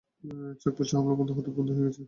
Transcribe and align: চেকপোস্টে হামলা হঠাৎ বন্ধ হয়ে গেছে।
চেকপোস্টে 0.61 0.93
হামলা 0.97 1.13
হঠাৎ 1.29 1.53
বন্ধ 1.57 1.69
হয়ে 1.71 1.85
গেছে। 1.85 1.99